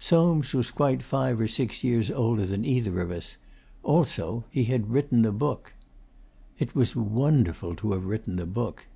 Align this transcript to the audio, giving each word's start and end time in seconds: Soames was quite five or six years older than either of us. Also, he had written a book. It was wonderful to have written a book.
Soames 0.00 0.52
was 0.52 0.72
quite 0.72 1.00
five 1.00 1.40
or 1.40 1.46
six 1.46 1.84
years 1.84 2.10
older 2.10 2.44
than 2.44 2.64
either 2.64 3.00
of 3.00 3.12
us. 3.12 3.38
Also, 3.84 4.42
he 4.50 4.64
had 4.64 4.90
written 4.90 5.24
a 5.24 5.30
book. 5.30 5.74
It 6.58 6.74
was 6.74 6.96
wonderful 6.96 7.76
to 7.76 7.92
have 7.92 8.04
written 8.06 8.40
a 8.40 8.46
book. 8.46 8.86